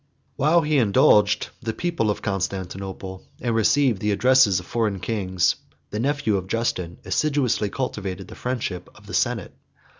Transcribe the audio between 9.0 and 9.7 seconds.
the senate.